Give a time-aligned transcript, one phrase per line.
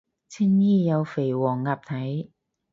[0.27, 2.29] 青衣有肥黃鴨睇